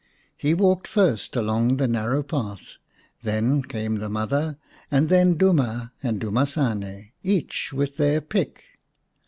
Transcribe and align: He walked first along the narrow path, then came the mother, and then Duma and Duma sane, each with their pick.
He 0.35 0.55
walked 0.55 0.87
first 0.87 1.35
along 1.35 1.77
the 1.77 1.87
narrow 1.87 2.23
path, 2.23 2.77
then 3.21 3.61
came 3.61 3.97
the 3.99 4.09
mother, 4.09 4.57
and 4.89 5.09
then 5.09 5.35
Duma 5.35 5.93
and 6.01 6.19
Duma 6.19 6.47
sane, 6.47 7.11
each 7.21 7.71
with 7.71 7.97
their 7.97 8.19
pick. 8.19 8.63